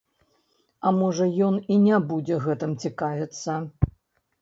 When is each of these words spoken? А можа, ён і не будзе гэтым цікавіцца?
А 0.87 0.93
можа, 0.99 1.27
ён 1.49 1.61
і 1.77 1.79
не 1.85 2.01
будзе 2.09 2.43
гэтым 2.49 2.71
цікавіцца? 2.87 3.53